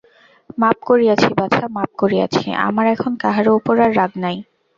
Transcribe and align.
মাপ 0.57 0.77
করিয়াছি 0.89 1.29
বাছা, 1.39 1.65
মাপ 1.75 1.91
করিয়াছি, 1.97 2.45
আমার 2.67 2.85
এখন 2.95 3.11
কাহারো 3.23 3.51
উপর 3.59 3.75
আর 3.85 3.91
রাগ 3.99 4.11
নাই। 4.23 4.37